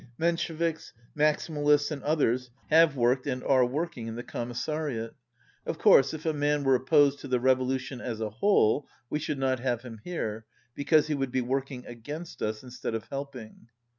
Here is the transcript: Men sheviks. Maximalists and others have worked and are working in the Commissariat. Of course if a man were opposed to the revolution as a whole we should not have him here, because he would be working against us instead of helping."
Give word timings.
Men 0.17 0.35
sheviks. 0.35 0.93
Maximalists 1.15 1.91
and 1.91 2.01
others 2.01 2.49
have 2.71 2.95
worked 2.95 3.27
and 3.27 3.43
are 3.43 3.63
working 3.63 4.07
in 4.07 4.15
the 4.15 4.23
Commissariat. 4.23 5.13
Of 5.63 5.77
course 5.77 6.11
if 6.11 6.25
a 6.25 6.33
man 6.33 6.63
were 6.63 6.73
opposed 6.73 7.19
to 7.19 7.27
the 7.27 7.39
revolution 7.39 8.01
as 8.01 8.19
a 8.19 8.31
whole 8.31 8.87
we 9.11 9.19
should 9.19 9.37
not 9.37 9.59
have 9.59 9.83
him 9.83 10.01
here, 10.03 10.47
because 10.73 11.05
he 11.05 11.13
would 11.13 11.31
be 11.31 11.41
working 11.41 11.85
against 11.85 12.41
us 12.41 12.63
instead 12.63 12.95
of 12.95 13.09
helping." 13.11 13.67